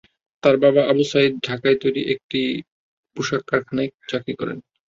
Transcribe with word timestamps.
তার 0.43 0.55
বাবা 0.63 0.81
আবু 0.91 1.03
সাঈদ 1.11 1.33
ঢাকায় 1.47 1.75
একটি 1.75 1.81
তৈরি 1.83 2.43
পোশাক 3.15 3.41
কারখানায় 3.49 3.89
চাকরি 4.09 4.33
করেন। 4.39 4.57